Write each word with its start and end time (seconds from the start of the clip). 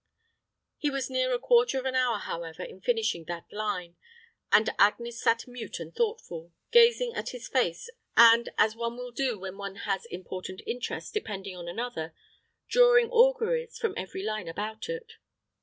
He 0.79 0.89
was 0.89 1.11
near 1.11 1.31
a 1.31 1.37
quarter 1.37 1.77
of 1.77 1.85
an 1.85 1.93
hour, 1.93 2.17
however, 2.17 2.63
in 2.63 2.81
finishing 2.81 3.25
that 3.25 3.45
line; 3.53 3.97
and 4.51 4.67
Agnes 4.79 5.21
sat 5.21 5.45
mute 5.47 5.79
and 5.79 5.93
thoughtful, 5.95 6.51
gazing 6.71 7.13
at 7.13 7.29
his 7.29 7.47
face, 7.47 7.87
and, 8.17 8.49
as 8.57 8.75
one 8.75 8.97
will 8.97 9.11
do 9.11 9.37
when 9.37 9.59
one 9.59 9.75
has 9.85 10.05
important 10.07 10.63
interests 10.65 11.11
depending 11.11 11.55
on 11.55 11.67
another, 11.67 12.15
drawing 12.67 13.11
auguries 13.11 13.77
from 13.77 13.93
every 13.95 14.23
line 14.23 14.47
about 14.47 14.89
it. 14.89 15.17